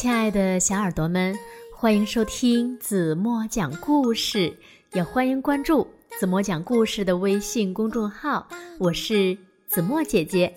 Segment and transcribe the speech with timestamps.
[0.00, 1.38] 亲爱的小耳朵们，
[1.76, 4.56] 欢迎收听子墨讲故事，
[4.94, 5.86] 也欢迎关注
[6.18, 8.48] 子墨讲故事的微信公众号。
[8.78, 9.36] 我是
[9.68, 10.54] 子墨姐姐。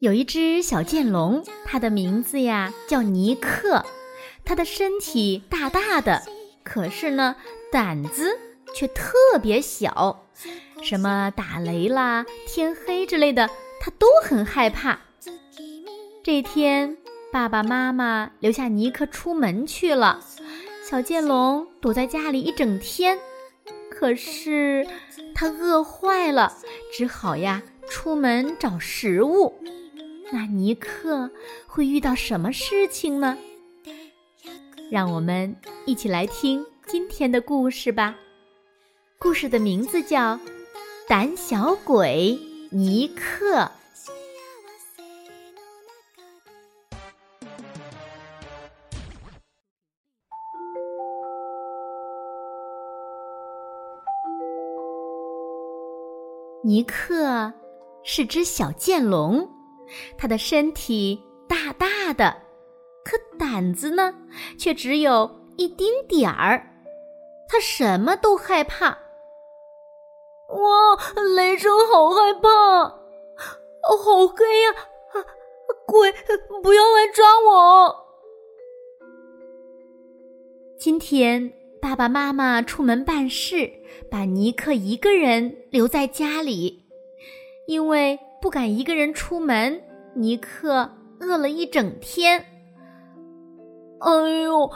[0.00, 3.84] 有一只小剑龙，它的名字呀叫尼克，
[4.44, 6.24] 它的身体大大的，
[6.64, 7.36] 可是呢
[7.70, 8.36] 胆子
[8.74, 10.26] 却特别小，
[10.82, 13.48] 什么打雷啦、天黑之类的，
[13.80, 14.98] 它都很害怕。
[16.24, 16.98] 这天。
[17.34, 20.20] 爸爸妈妈留下尼克出门去了，
[20.88, 23.18] 小剑龙躲在家里一整天。
[23.90, 24.86] 可是
[25.34, 26.56] 他饿坏了，
[26.92, 29.52] 只好呀出门找食物。
[30.30, 31.28] 那尼克
[31.66, 33.36] 会遇到什么事情呢？
[34.88, 38.14] 让我们一起来听今天的故事吧。
[39.18, 40.36] 故事的名字叫
[41.08, 42.38] 《胆小鬼
[42.70, 43.56] 尼克》。
[56.64, 57.52] 尼克
[58.02, 59.46] 是只小剑龙，
[60.16, 62.34] 他的身体大大的，
[63.04, 64.14] 可胆子呢
[64.58, 66.66] 却只有一丁点儿。
[67.50, 68.96] 他什么都害怕。
[70.48, 70.96] 哇，
[71.36, 72.48] 雷声好害怕，
[73.98, 74.70] 好黑呀！
[75.12, 75.20] 啊
[75.86, 76.10] 鬼，
[76.62, 77.94] 不要来抓我！
[80.78, 81.52] 今天。
[81.84, 83.70] 爸爸妈妈出门办事，
[84.10, 86.82] 把尼克一个人留在家里，
[87.66, 89.82] 因为不敢一个人出门。
[90.14, 90.90] 尼克
[91.20, 92.42] 饿了一整天。
[94.00, 94.10] 哎
[94.44, 94.70] 呦，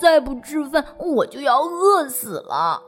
[0.00, 2.82] 再不吃饭我就要饿死了。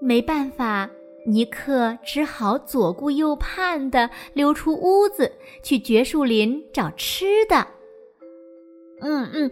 [0.00, 0.88] 没办法，
[1.26, 5.30] 尼克只好左顾右盼的溜出屋子，
[5.62, 7.66] 去绝树林找吃的。
[9.02, 9.50] 嗯嗯。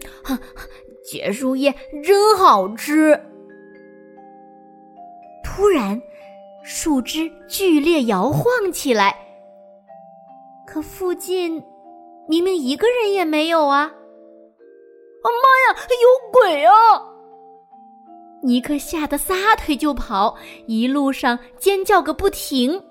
[1.09, 1.73] 结树叶
[2.03, 3.17] 真好吃。
[5.41, 6.01] 突然，
[6.63, 9.15] 树枝剧烈摇晃起来。
[10.67, 11.63] 可附近
[12.27, 13.83] 明明一个人也没有啊！
[13.83, 13.93] 啊
[15.23, 16.73] 妈呀，有鬼啊！
[18.43, 20.37] 尼克吓得撒腿就跑，
[20.67, 22.83] 一路上尖叫个不停。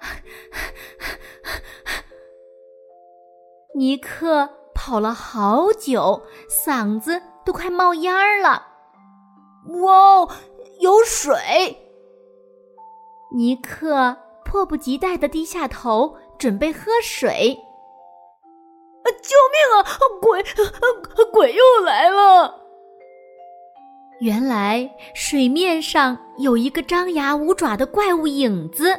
[3.74, 4.48] 尼克
[4.84, 6.20] 跑了好久，
[6.50, 7.22] 嗓子。
[7.44, 8.66] 都快冒烟儿了！
[9.80, 10.28] 哇，
[10.80, 11.36] 有水！
[13.32, 17.56] 尼克迫不及待的低下头，准备喝水。
[19.04, 19.86] 救命啊！
[20.20, 20.44] 鬼，
[21.32, 22.60] 鬼又来了！
[24.20, 28.98] 原来水面上有一个张牙舞爪的怪物影子。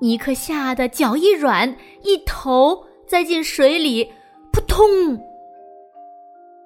[0.00, 4.12] 尼克吓得脚一软，一头栽进水里，
[4.52, 5.18] 扑通！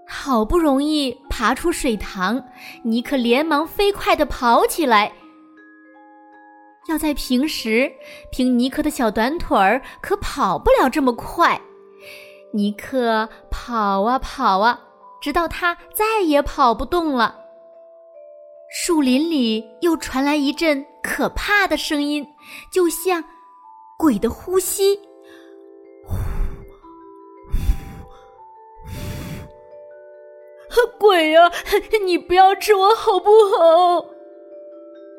[0.07, 2.43] 好不容易爬出水塘，
[2.83, 5.13] 尼克连忙飞快地跑起来。
[6.89, 7.91] 要在平时，
[8.31, 11.61] 凭尼克的小短腿儿可跑不了这么快。
[12.53, 14.79] 尼克跑啊跑啊，
[15.21, 17.41] 直到他再也跑不动了。
[18.71, 22.27] 树林里又传来一阵可怕的声音，
[22.71, 23.25] 就像
[23.99, 24.99] 鬼的呼吸。
[30.99, 31.51] 鬼呀！
[32.05, 34.07] 你不要吃我好不好？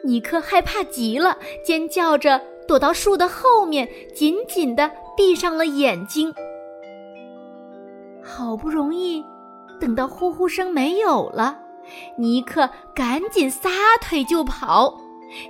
[0.03, 6.33] 尼克害怕极了，尖叫着躲到树的后面，紧紧的闭上了眼睛。
[8.23, 9.23] 好不容易
[9.79, 11.59] 等到呼呼声没有了，
[12.17, 13.69] 尼克赶紧撒
[14.01, 14.99] 腿就跑。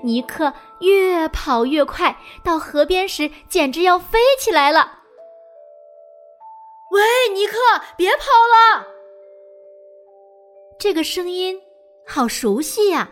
[0.03, 4.99] 尼克越跑越快，到河边时简直要飞起来了。
[6.91, 7.01] 喂，
[7.33, 7.55] 尼克，
[7.97, 8.94] 别跑了！
[10.77, 11.59] 这个声音
[12.05, 13.09] 好熟悉呀！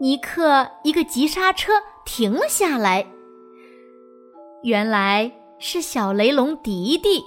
[0.00, 1.72] 尼克一个急刹车
[2.04, 3.06] 停了下来。
[4.62, 7.22] 原来是小雷龙迪迪，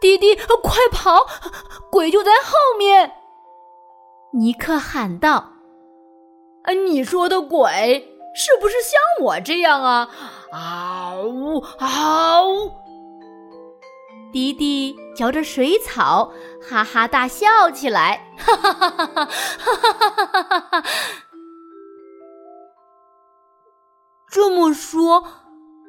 [0.00, 1.26] 迪迪，快跑！
[1.90, 3.12] 鬼就在后面！
[4.32, 5.52] 尼克喊道
[6.64, 10.08] ：“啊，你说的鬼是不是像我这样啊？
[10.52, 12.70] 啊呜啊呜！”
[14.32, 16.32] 迪迪嚼着水草，
[16.68, 19.24] 哈哈大笑起来，哈哈哈哈哈！
[19.26, 20.84] 哈哈哈哈哈！
[24.30, 25.24] 这么说，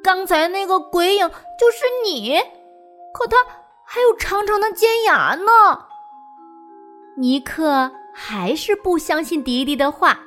[0.02, 1.28] 刚才那个鬼影
[1.58, 2.38] 就是你？
[3.14, 3.36] 可他
[3.86, 5.86] 还有长长的尖牙呢！
[7.16, 10.18] 尼克还是不相信迪迪的话，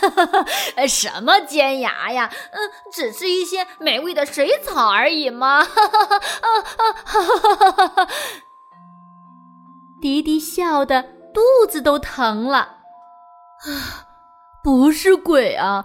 [0.88, 2.30] 什么尖牙呀？
[2.52, 5.66] 嗯，只是一些美味的水草而已嘛！
[10.00, 11.02] 迪迪笑得
[11.32, 12.58] 肚子都疼了。
[12.58, 14.06] 啊，
[14.62, 15.84] 不是鬼啊！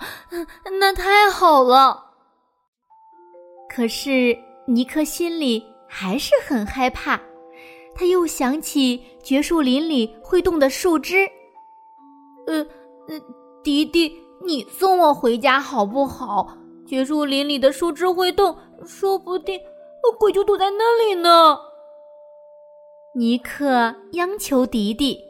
[0.79, 2.11] 那太好了。
[3.69, 4.37] 可是
[4.67, 7.19] 尼克心里还是很害怕，
[7.95, 11.25] 他又想起绝树林里会动的树枝。
[12.47, 12.57] 呃
[13.07, 13.19] 呃，
[13.63, 14.11] 迪迪，
[14.43, 16.57] 你送我回家好不好？
[16.85, 19.57] 绝树林里的树枝会动，说不定
[20.19, 21.57] 鬼就躲在那里呢。
[23.13, 25.21] 尼克央求迪迪：“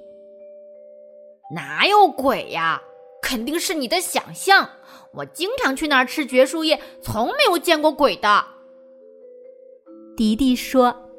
[1.55, 2.79] 哪有鬼呀？
[3.23, 4.69] 肯定是你的想象。
[5.13, 8.45] 我经常去那儿吃绝树叶，从没有见过鬼的。”
[10.15, 11.09] 迪迪说：“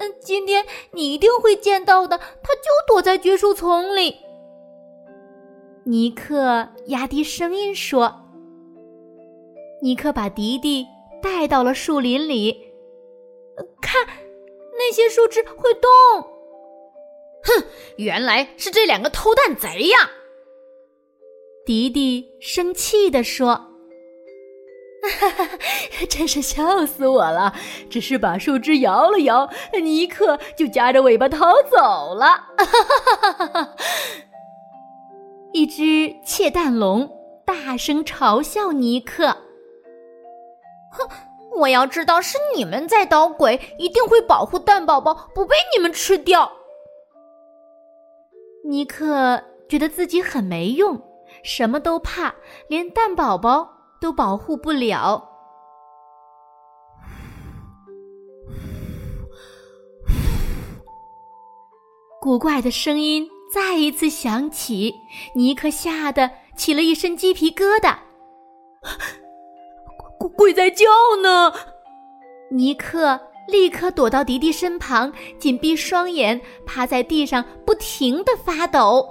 [0.00, 2.18] 嗯，今天你一定会见到的。
[2.18, 4.16] 他就躲在绝树丛里。”
[5.86, 8.12] 尼克压低声音说
[9.82, 10.84] ：“尼克把迪迪
[11.22, 12.72] 带到了树林里，
[13.80, 14.06] 看，
[14.90, 15.88] 那些树枝会动。
[17.44, 17.64] 哼，
[17.96, 20.10] 原来是这两个偷蛋贼呀！”
[21.64, 23.54] 迪迪生气地说
[25.20, 25.48] ：“哈哈，
[26.08, 27.54] 真是笑死我了！
[27.88, 29.48] 只是把树枝摇了摇，
[29.80, 32.26] 尼克就夹着尾巴逃走了。”
[32.58, 33.76] 哈哈哈哈哈！
[35.52, 37.08] 一只窃蛋龙
[37.44, 39.36] 大声嘲笑尼克
[40.90, 41.08] ：“哼，
[41.56, 46.50] 我要知道是你们在捣鬼，一定会保护蛋宝宝不被你们吃掉。”
[48.64, 51.00] 尼克觉得自己很没用，
[51.42, 52.34] 什么都怕，
[52.68, 53.68] 连蛋宝宝
[54.00, 55.28] 都保护不了。
[62.20, 63.28] 古怪的声音。
[63.52, 64.94] 再一次响起，
[65.34, 67.96] 尼克吓得起了一身鸡皮疙瘩。
[70.28, 70.86] 鬼在叫
[71.22, 71.52] 呢！
[72.50, 79.06] 尼克立刻躲到迪迪身旁，紧闭双眼，趴在地上，不停的发抖。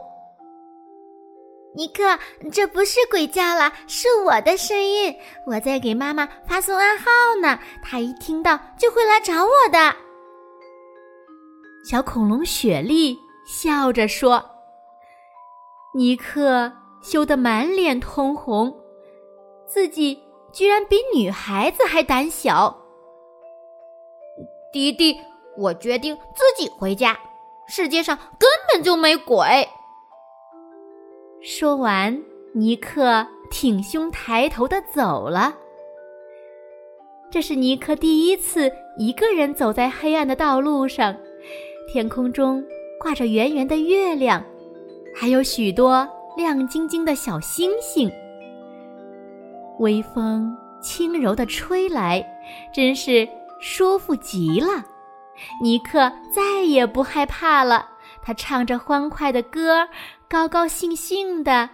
[1.76, 2.18] 尼克，
[2.52, 5.16] 这不是鬼叫了，是我的声音，
[5.46, 7.06] 我在给妈妈发送暗号
[7.42, 9.96] 呢，她一听到就会来找我的。
[11.84, 13.18] 小恐龙雪莉。
[13.50, 14.46] 笑着说
[15.96, 16.72] ：“尼克
[17.02, 18.72] 羞得满脸通红，
[19.66, 20.22] 自己
[20.52, 22.76] 居然比女孩子还胆小。”
[24.72, 25.18] 迪迪，
[25.58, 27.18] 我决定自己回家，
[27.68, 29.68] 世界上根本就没鬼。
[31.42, 32.22] 说完，
[32.54, 35.56] 尼克挺胸抬头的走了。
[37.32, 41.16] 这是尼克第一次一个人走在黑暗的道路上，
[41.92, 42.64] 天空中。
[43.00, 44.44] 挂着圆圆的月亮，
[45.16, 46.06] 还有许多
[46.36, 48.12] 亮晶晶的小星星。
[49.80, 52.24] 微风轻柔的吹来，
[52.74, 53.28] 真是
[53.60, 54.86] 舒服极了。
[55.62, 57.90] 尼克再也不害怕了，
[58.22, 59.88] 他唱着欢快的歌，
[60.30, 61.70] 高高兴兴的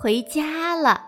[0.00, 1.06] 回家了。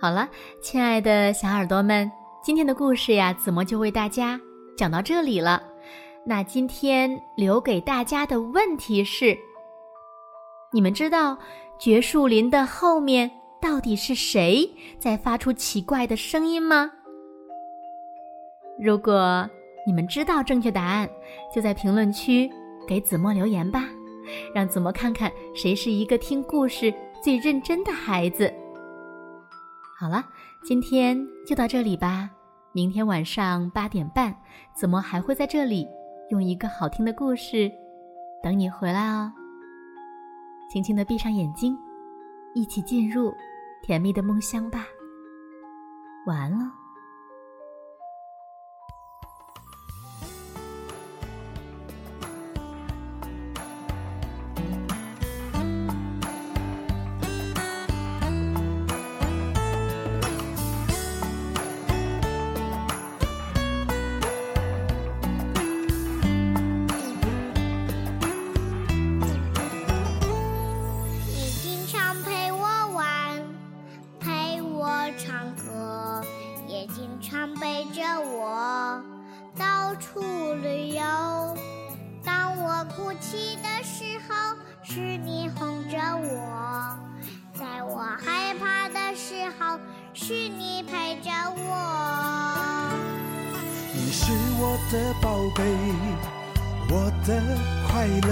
[0.00, 0.28] 好了，
[0.62, 2.10] 亲爱的小耳朵们。
[2.42, 4.40] 今天的故事呀，子墨就为大家
[4.74, 5.62] 讲到这里了。
[6.24, 9.36] 那今天留给大家的问题是：
[10.72, 11.36] 你们知道
[11.78, 16.90] 绝树林的后面到底是谁在发出奇怪的声音吗？
[18.78, 19.48] 如果
[19.86, 21.08] 你们知道正确答案，
[21.54, 22.50] 就在评论区
[22.86, 23.84] 给子墨留言吧，
[24.54, 28.52] 让子墨看看谁是一个听故事最认真的孩子。
[29.98, 30.24] 好了。
[30.62, 32.28] 今天就到这里吧，
[32.72, 34.36] 明天晚上八点半，
[34.74, 35.88] 子墨还会在这里
[36.28, 37.72] 用一个好听的故事
[38.42, 39.32] 等你回来哦。
[40.70, 41.76] 轻轻的闭上眼睛，
[42.54, 43.34] 一起进入
[43.82, 44.86] 甜蜜的梦乡吧。
[46.26, 46.79] 晚安了。
[77.92, 79.02] 着我
[79.56, 80.20] 到处
[80.54, 81.02] 旅游。
[82.24, 86.98] 当我哭泣的时候是你哄着我，
[87.54, 89.78] 在我害怕的时候
[90.14, 92.92] 是你陪着我。
[93.92, 95.64] 你是我的宝贝，
[96.88, 97.42] 我的
[97.88, 98.28] 快乐，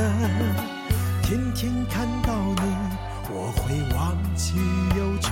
[1.22, 2.76] 天天看到你，
[3.30, 4.56] 我会忘记
[4.96, 5.28] 忧愁。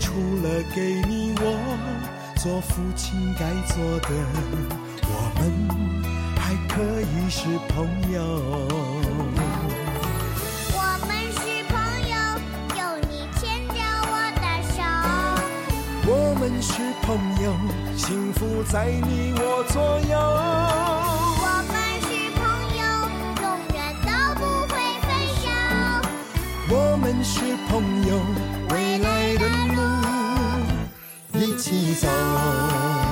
[0.00, 1.44] 除了给你我
[2.44, 4.08] 做父亲该做的，
[5.08, 5.40] 我们
[6.38, 8.20] 还可以是朋友。
[10.74, 11.40] 我们是
[11.72, 11.72] 朋
[12.06, 12.14] 友，
[12.76, 13.80] 有你牵着
[14.12, 14.76] 我的手。
[16.06, 16.70] 我们是
[17.00, 17.46] 朋友，
[17.96, 20.12] 幸福在你我左右。
[21.40, 21.72] 我们
[22.02, 22.44] 是朋
[22.76, 22.84] 友，
[23.40, 25.08] 永远都不会分
[25.40, 25.48] 手。
[26.68, 27.32] 我们是
[27.70, 27.72] 朋
[28.06, 28.12] 友，
[28.68, 29.08] 未来
[31.36, 33.03] 一起走。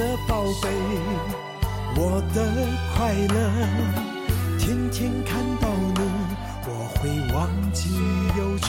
[0.00, 0.70] 的宝贝，
[1.94, 2.40] 我的
[2.96, 3.36] 快乐。
[4.58, 6.00] 天天看到你，
[6.64, 7.00] 我会
[7.34, 7.90] 忘记
[8.38, 8.68] 忧愁。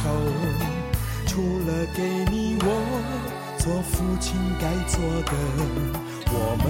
[1.25, 2.67] 除了给你我
[3.57, 5.31] 做父亲该做的，
[6.33, 6.35] 我
[6.65, 6.67] 们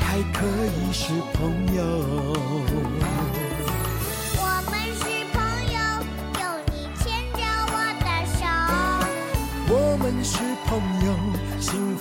[0.00, 0.44] 还可
[0.76, 1.40] 以是朋
[1.74, 1.80] 友。
[4.36, 5.02] 我们是
[5.32, 5.40] 朋
[5.72, 5.80] 友，
[6.42, 7.02] 有你牵
[7.32, 7.40] 着
[7.72, 7.74] 我
[8.04, 8.44] 的手。
[9.74, 10.36] 我们是
[10.66, 10.70] 朋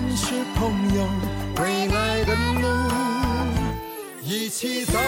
[0.00, 1.06] 们是朋友，
[1.62, 2.66] 未来的路
[4.24, 4.98] 一起走。